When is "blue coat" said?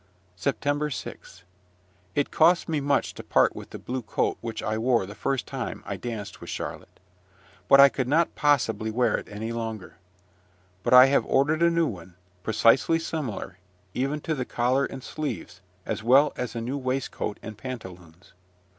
3.77-4.35